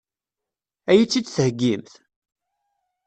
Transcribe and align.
Ad 0.89 0.95
iyi-tt-id-theggimt? 0.97 1.91